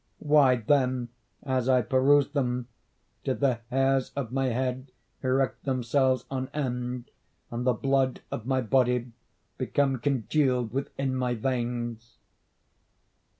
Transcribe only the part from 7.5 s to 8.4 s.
and the blood